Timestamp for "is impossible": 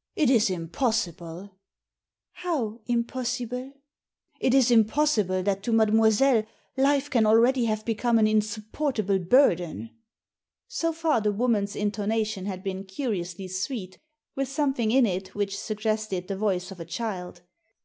0.28-1.36, 4.52-5.44